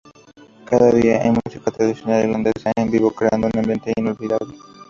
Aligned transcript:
Cada 0.65 0.89
día 0.93 1.19
hay 1.21 1.29
música 1.29 1.69
tradicional 1.69 2.23
irlandesa 2.23 2.71
en 2.75 2.89
vivo, 2.89 3.11
creando 3.11 3.45
un 3.53 3.59
ambiente 3.59 3.93
inolvidable. 3.95 4.55